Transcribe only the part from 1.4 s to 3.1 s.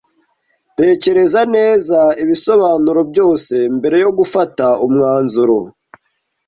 neza ibisobanuro